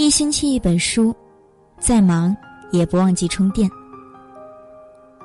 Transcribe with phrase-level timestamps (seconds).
[0.00, 1.14] 一星期一本书，
[1.78, 2.34] 再忙
[2.70, 3.70] 也不忘记充电。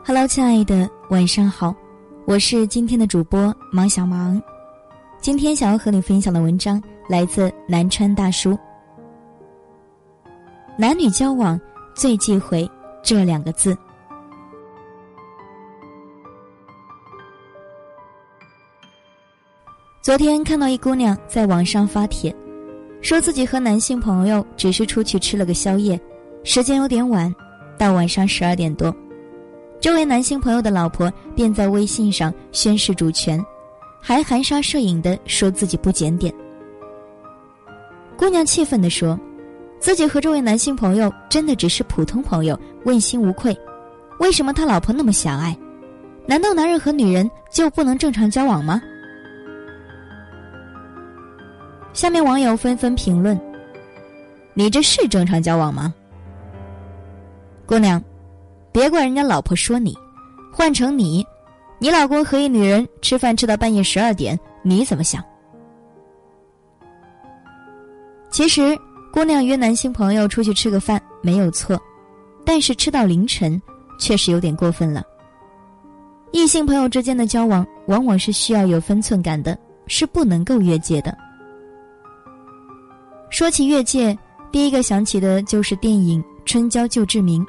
[0.05, 1.73] Hello，亲爱的，晚上好，
[2.25, 4.39] 我是今天的主播芒小芒。
[5.21, 8.59] 今天想要和你分享的文章来自南川大叔。
[10.77, 11.57] 男女交往
[11.95, 12.69] 最忌讳
[13.01, 13.77] 这两个字。
[20.01, 22.35] 昨天看到一姑娘在网上发帖。
[23.05, 25.99] 说自己和男性朋友只是出去吃了个宵夜，
[26.43, 27.31] 时间有点晚，
[27.77, 28.91] 到晚上十二点多，
[29.79, 33.39] 这位男性朋友的老婆便在微信上宣示主权，
[34.01, 36.33] 还含沙射影的说自己不检点。
[38.17, 39.19] 姑娘气愤的说，
[39.79, 43.55] 自己和这位男性朋友真的只是普通朋友，问心无愧，
[44.19, 45.55] 为什么他老婆那么狭隘？
[46.25, 48.81] 难道男人和女人就不能正常交往吗？
[51.95, 53.39] 下面网友纷纷评论
[54.53, 55.93] ：“你这是正常交往吗？
[57.65, 58.03] 姑娘，
[58.73, 59.97] 别怪人家老婆说你，
[60.51, 61.25] 换成你，
[61.79, 65.23] 你老公和一女人吃饭吃到半夜十二点，你怎么想？”
[68.29, 68.77] 其实，
[69.13, 71.81] 姑娘约男性朋友出去吃个饭没有错，
[72.45, 73.59] 但是吃到凌晨
[73.97, 75.01] 确实有点过分了。
[76.33, 81.17] 异性朋友之间的交往往往是需要有分寸感的，是不能够越界的。
[83.35, 84.17] 说起越界，
[84.49, 87.45] 第一个想起的就是电影《春娇救志明》。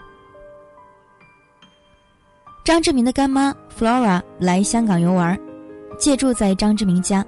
[2.65, 5.39] 张志明的干妈 Flora 来香港游玩，
[5.97, 7.25] 借住在张志明家。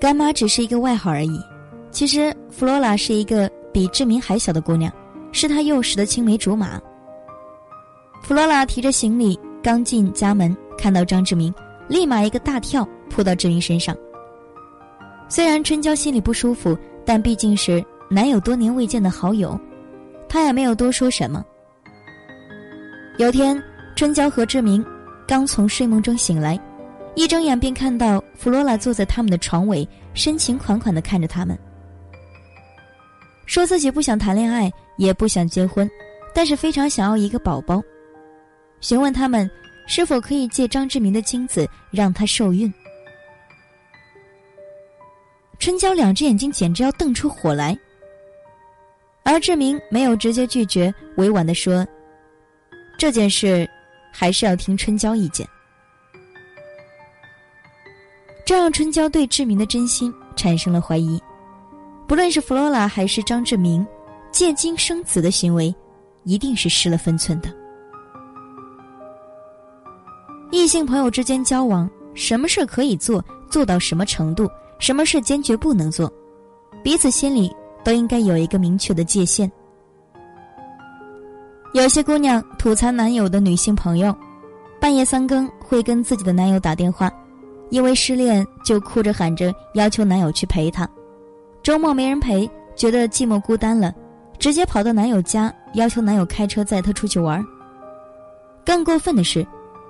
[0.00, 1.38] 干妈只是一个外号而已，
[1.90, 4.90] 其实 Flora 是一个比志明还小的姑娘，
[5.32, 6.80] 是他幼时的青梅竹马。
[8.26, 11.52] Flora 提着行李刚进家门，看到张志明，
[11.88, 13.94] 立马一个大跳扑到志明身上。
[15.28, 19.58] 虽然春娇心里不舒服，但毕竟是男友多年未见的好友，
[20.28, 21.44] 她也没有多说什么。
[23.18, 23.60] 有天，
[23.96, 24.84] 春娇和志明
[25.26, 26.58] 刚从睡梦中醒来，
[27.14, 31.58] 一睁眼便看到弗罗拉坐在他们的床尾，深情款款的看着他们，
[33.46, 35.90] 说自己不想谈恋爱，也不想结婚，
[36.34, 37.82] 但是非常想要一个宝宝，
[38.80, 39.50] 询问他们
[39.88, 42.72] 是否可以借张志明的精子让他受孕。
[45.58, 47.76] 春娇两只眼睛简直要瞪出火来，
[49.24, 51.84] 而志明没有直接拒绝，委婉的说
[52.98, 53.68] ：“这件事
[54.12, 55.46] 还是要听春娇意见。”
[58.46, 61.20] 这让春娇对志明的真心产生了怀疑。
[62.06, 63.84] 不论是弗罗拉还是张志明，
[64.30, 65.74] 借精生子的行为，
[66.22, 67.52] 一定是失了分寸的。
[70.52, 74.48] 异性朋友之间交往，什么事可以做，做到什么程度？
[74.78, 76.12] 什么事坚决不能做，
[76.82, 79.50] 彼此心里都应该有一个明确的界限。
[81.72, 84.14] 有些姑娘吐槽男友的女性朋友，
[84.80, 87.12] 半夜三更会跟自己的男友打电话，
[87.70, 90.88] 因为失恋就哭着喊着要求男友去陪她。
[91.62, 93.92] 周末没人陪，觉得寂寞孤单了，
[94.38, 97.44] 直接跑到男友家要求男友开车载她出去玩。
[98.64, 99.46] 更过分的是，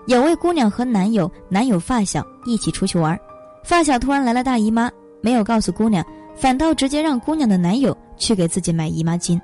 [0.06, 3.18] 有位姑娘和男友、男友发小一起出去玩。
[3.66, 4.88] 发小突然来了大姨妈，
[5.20, 6.06] 没有告诉姑娘，
[6.36, 9.40] 反倒直接让姑娘的男友去给自己买姨妈巾。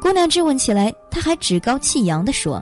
[0.00, 2.60] 姑娘质问起来，他还趾高气扬的说：“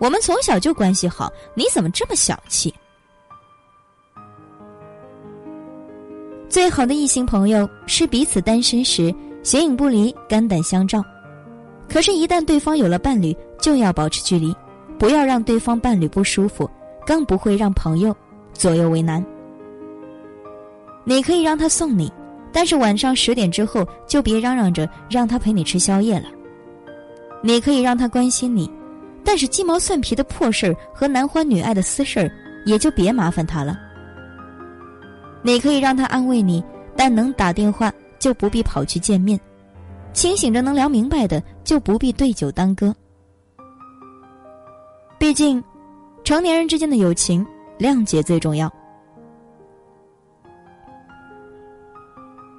[0.00, 2.72] 我们从小就关系好，你怎么这么小气？”
[6.48, 11.04] 最好的异性朋友是彼此单身时形影不离、肝胆相照，
[11.86, 14.56] 可是，一旦对方有了伴侣，就要保持距离，
[14.98, 16.66] 不要让对方伴侣不舒服，
[17.04, 18.16] 更不会让朋友。
[18.58, 19.24] 左右为难。
[21.04, 22.12] 你可以让他送你，
[22.52, 26.26] 但是晚上十点之后就别嚷嚷着让他陪你吃宵夜了。
[27.40, 28.70] 你可以让他关心你，
[29.24, 32.30] 但是鸡毛蒜皮的破事儿和男欢女爱的私事儿
[32.66, 33.78] 也就别麻烦他了。
[35.40, 36.62] 你可以让他安慰你，
[36.96, 39.38] 但能打电话就不必跑去见面，
[40.12, 42.92] 清醒着能聊明白的就不必对酒当歌。
[45.16, 45.62] 毕竟，
[46.24, 47.46] 成年人之间的友情。
[47.78, 48.72] 谅解最重要。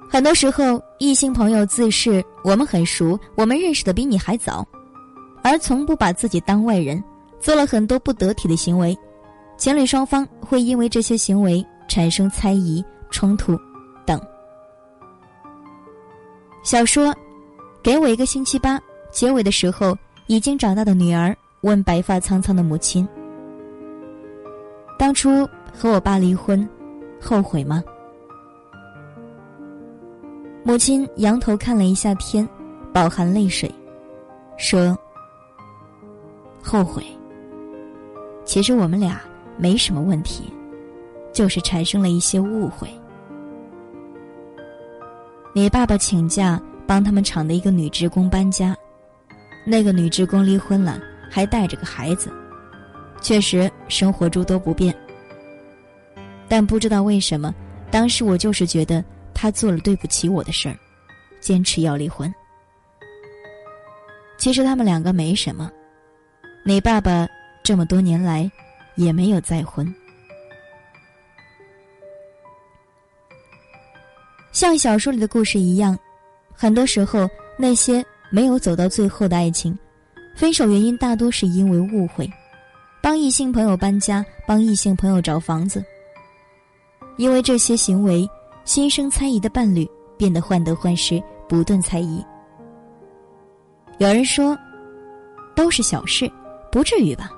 [0.08, 4.66] 很多时候，异性朋友自视我们很熟，我们认识的比你还早，
[5.42, 7.02] 而从不把自己当外人，
[7.38, 8.96] 做了很多不得体的行为，
[9.56, 13.56] 情侣双方会因为这些行为产生猜疑、冲突
[14.04, 14.20] 等。
[16.64, 17.06] 小说
[17.80, 18.78] 《给我一个星期八》
[19.12, 19.96] 结尾的时候，
[20.26, 23.08] 已经长大的女儿问白发苍苍的母亲。
[25.00, 26.68] 当初和我爸离婚，
[27.18, 27.82] 后悔吗？
[30.62, 32.46] 母亲仰头看了一下天，
[32.92, 33.74] 饱含泪水，
[34.58, 34.94] 说
[36.62, 37.02] ：“后悔。
[38.44, 39.18] 其实我们俩
[39.56, 40.52] 没什么问题，
[41.32, 42.86] 就是产生了一些误会。
[45.54, 48.76] 你爸爸请假帮他们厂的一个女职工搬家，
[49.64, 51.00] 那个女职工离婚了，
[51.30, 52.30] 还带着个孩子，
[53.20, 54.94] 确实生活诸多不便。
[56.48, 57.54] 但不知道为什么，
[57.90, 60.76] 当时我就是觉得。”他做了对不起我的事儿，
[61.40, 62.30] 坚持要离婚。
[64.36, 65.72] 其实他们两个没什么，
[66.62, 67.26] 你爸爸
[67.62, 68.50] 这么多年来
[68.96, 69.90] 也没有再婚。
[74.52, 75.98] 像小说里的故事一样，
[76.52, 77.26] 很多时候
[77.56, 79.78] 那些没有走到最后的爱情，
[80.36, 82.30] 分手原因大多是因为误会，
[83.10, 85.84] 帮异性朋友搬家，帮异性朋友找房子，
[87.16, 88.24] 因为这些行为。
[88.64, 89.84] 心生猜疑的伴侣
[90.16, 92.24] 变得患得患失，不断猜疑。
[93.98, 94.56] 有人说，
[95.56, 96.30] 都是小事，
[96.70, 97.28] 不至于吧？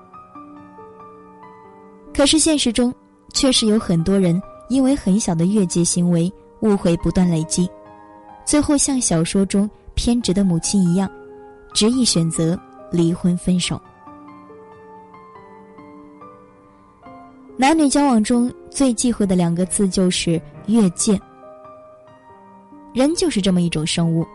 [2.13, 2.95] 可是现实中，
[3.33, 4.39] 确实有很多人
[4.69, 6.31] 因为很小的越界行为，
[6.61, 7.67] 误会不断累积，
[8.45, 11.11] 最后像小说中偏执的母亲一样，
[11.73, 12.61] 执意选择
[12.91, 13.81] 离婚分手。
[17.56, 21.20] 男女交往中最忌讳的两个字就是越界。
[22.94, 24.26] 人就是这么一种生物，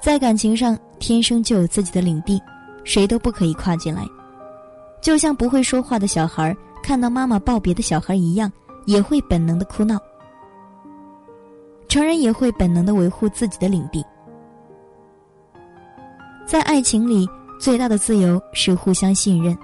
[0.00, 2.40] 在感情上天生就有自己的领地，
[2.84, 4.06] 谁都不可以跨进来。
[5.00, 8.50] 就像不会说话的小孩看到妈妈抱别的小孩一样，
[8.86, 9.98] 也会本能的哭闹。
[11.88, 14.04] 成人也会本能的维护自己的领地。
[16.46, 17.28] 在爱情里，
[17.60, 19.54] 最大的自由是互相信任；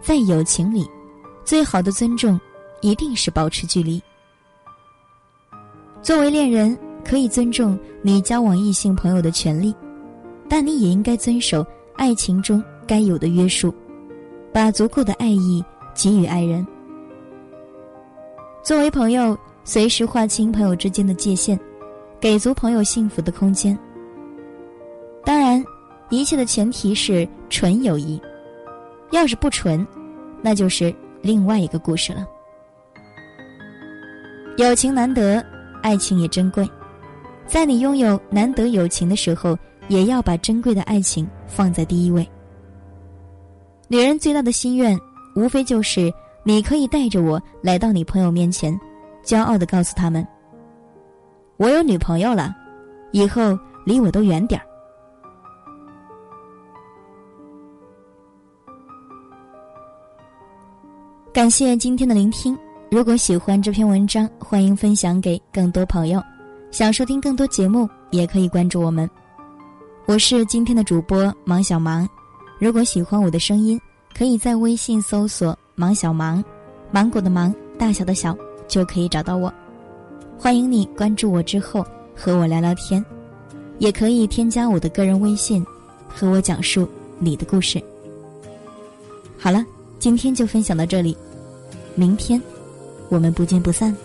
[0.00, 0.88] 在友情里。
[1.44, 2.40] 最好的尊重，
[2.80, 4.02] 一定是保持距离。
[6.00, 9.74] 作为恋人，可以尊重你交往异性朋友的权利，
[10.48, 13.72] 但你也应该遵守爱情中该有的约束，
[14.52, 16.66] 把足够的爱意给予爱人。
[18.62, 21.58] 作为朋友，随时划清朋友之间的界限，
[22.20, 23.78] 给足朋友幸福的空间。
[25.24, 25.64] 当然，
[26.10, 28.20] 一切的前提是纯友谊。
[29.10, 29.86] 要是不纯，
[30.40, 30.92] 那就是。
[31.22, 32.26] 另外一个故事了。
[34.58, 35.42] 友情难得，
[35.82, 36.68] 爱情也珍贵，
[37.46, 39.56] 在你拥有难得友情的时候，
[39.88, 42.28] 也要把珍贵的爱情放在第一位。
[43.88, 44.98] 女人最大的心愿，
[45.34, 46.12] 无非就是
[46.44, 48.78] 你可以带着我来到你朋友面前，
[49.24, 50.26] 骄傲的告诉他们
[51.56, 52.54] ：“我有女朋友了，
[53.12, 54.66] 以后离我都远点儿。”
[61.32, 62.54] 感谢今天的聆听。
[62.90, 66.22] 如果喜欢这篇文章，欢迎分享给更多朋友。
[66.70, 69.08] 想收听更多节目，也可以关注我们。
[70.04, 72.06] 我是今天的主播芒小芒。
[72.58, 73.80] 如果喜欢我的声音，
[74.14, 76.44] 可以在微信搜索“芒小芒”，
[76.92, 78.36] 芒果的芒，大小的小，
[78.68, 79.50] 就可以找到我。
[80.38, 81.82] 欢迎你关注我之后
[82.14, 83.02] 和我聊聊天，
[83.78, 85.64] 也可以添加我的个人微信，
[86.06, 86.86] 和我讲述
[87.18, 87.82] 你的故事。
[89.38, 89.64] 好了。
[90.01, 91.17] 今天就分享到这里，
[91.95, 92.41] 明天
[93.09, 93.95] 我们不见不散。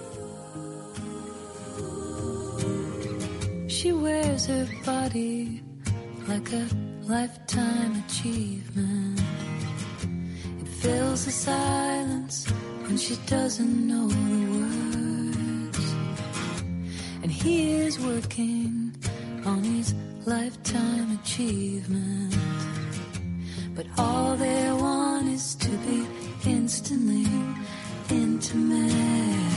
[3.69, 5.61] She wears her body
[6.29, 6.67] like a
[7.08, 9.20] lifetime achievement.
[10.61, 12.46] It fills the silence
[12.87, 15.79] when she doesn't know the words.
[17.22, 18.93] And he is working
[19.44, 19.94] on his
[20.25, 22.34] lifetime achievement.
[23.78, 26.07] But all they want is to be
[26.46, 27.28] instantly
[28.10, 29.56] intimate.